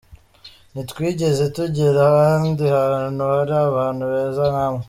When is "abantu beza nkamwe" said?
3.67-4.79